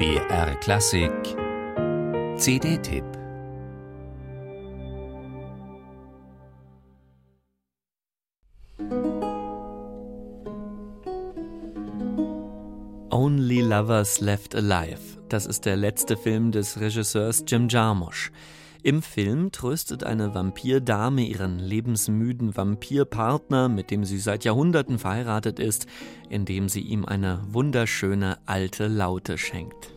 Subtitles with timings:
[0.00, 1.12] BR Klassik
[2.38, 3.04] CD-Tipp
[13.10, 14.96] Only Lovers Left Alive.
[15.28, 18.32] Das ist der letzte Film des Regisseurs Jim Jarmusch.
[18.82, 25.86] Im Film tröstet eine Vampirdame ihren lebensmüden Vampirpartner, mit dem sie seit Jahrhunderten verheiratet ist,
[26.30, 29.92] indem sie ihm eine wunderschöne alte Laute schenkt.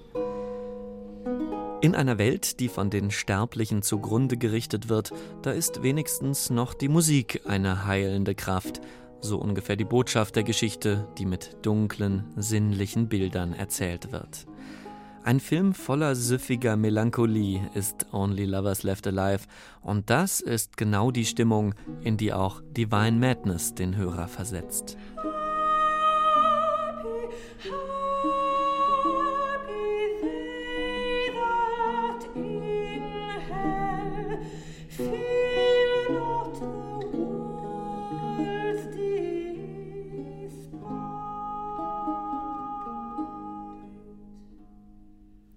[1.79, 6.89] In einer Welt, die von den Sterblichen zugrunde gerichtet wird, da ist wenigstens noch die
[6.89, 8.81] Musik eine heilende Kraft,
[9.21, 14.45] so ungefähr die Botschaft der Geschichte, die mit dunklen, sinnlichen Bildern erzählt wird.
[15.25, 19.45] Ein Film voller süffiger Melancholie ist Only Lovers Left Alive
[19.81, 24.97] und das ist genau die Stimmung, in die auch Divine Madness den Hörer versetzt.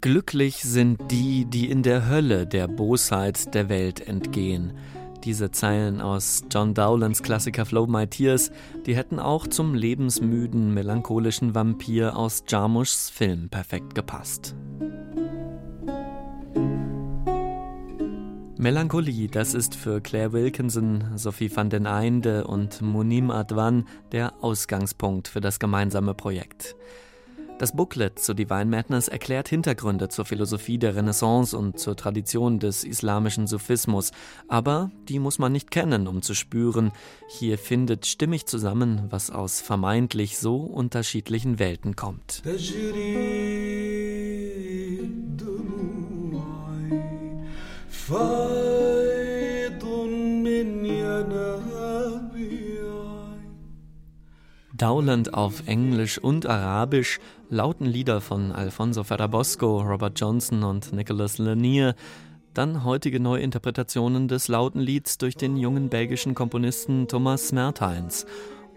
[0.06, 4.72] Glücklich sind die, die in der Hölle der Bosheit der Welt entgehen.
[5.24, 8.52] Diese Zeilen aus John Dowlands Klassiker Flow My Tears,
[8.86, 14.54] die hätten auch zum lebensmüden, melancholischen Vampir aus Jarmuschs Film perfekt gepasst.
[18.58, 25.26] Melancholie, das ist für Claire Wilkinson, Sophie van den Einde und Munim Adwan der Ausgangspunkt
[25.26, 26.76] für das gemeinsame Projekt.
[27.58, 32.84] Das Booklet zu Divine Madness erklärt Hintergründe zur Philosophie der Renaissance und zur Tradition des
[32.84, 34.12] islamischen Sufismus,
[34.46, 36.92] aber die muss man nicht kennen, um zu spüren,
[37.28, 42.42] hier findet stimmig zusammen, was aus vermeintlich so unterschiedlichen Welten kommt.
[54.76, 61.94] Dowland auf Englisch und Arabisch, lauten Lieder von Alfonso Ferrabosco, Robert Johnson und Nicholas Lanier,
[62.52, 68.26] dann heutige Neuinterpretationen des lauten Lieds durch den jungen belgischen Komponisten Thomas Mertens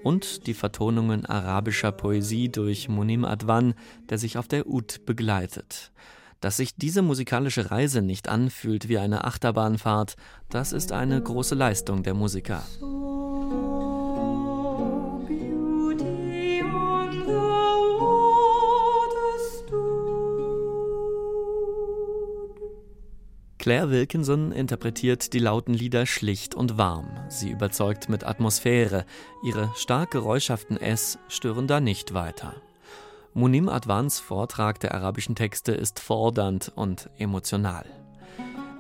[0.02, 3.74] und die Vertonungen arabischer Poesie durch Munim Adwan,
[4.10, 5.92] der sich auf der Ud begleitet.
[6.40, 10.16] Dass sich diese musikalische Reise nicht anfühlt wie eine Achterbahnfahrt,
[10.50, 12.64] das ist eine große Leistung der Musiker.
[23.70, 27.08] Claire Wilkinson interpretiert die lauten Lieder schlicht und warm.
[27.28, 29.06] Sie überzeugt mit Atmosphäre.
[29.44, 32.56] Ihre stark geräuschhaften S stören da nicht weiter.
[33.36, 37.86] Munim Advans Vortrag der arabischen Texte ist fordernd und emotional.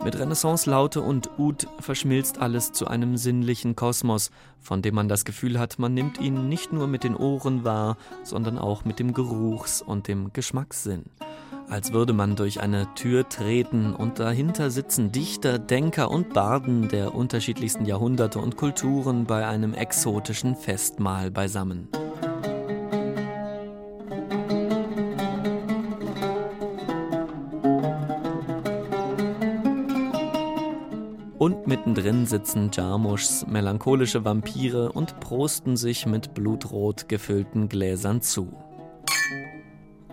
[0.04, 5.60] Mit Renaissance-Laute und Ud verschmilzt alles zu einem sinnlichen Kosmos, von dem man das Gefühl
[5.60, 9.84] hat, man nimmt ihn nicht nur mit den Ohren wahr, sondern auch mit dem Geruchs-
[9.84, 11.06] und dem Geschmackssinn
[11.70, 17.14] als würde man durch eine Tür treten und dahinter sitzen Dichter, Denker und Barden der
[17.14, 21.88] unterschiedlichsten Jahrhunderte und Kulturen bei einem exotischen Festmahl beisammen.
[31.38, 38.52] Und mittendrin sitzen Jarmuschs melancholische Vampire und prosten sich mit blutrot gefüllten Gläsern zu.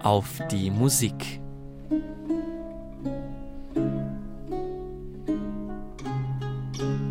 [0.03, 1.41] Auf die Musik!
[1.89, 2.03] thank
[6.81, 7.06] you